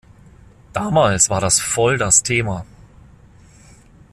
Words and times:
Damals 0.73 1.29
war 1.29 1.41
das 1.41 1.59
voll 1.59 1.99
das 1.99 2.23
Thema. 2.23 2.65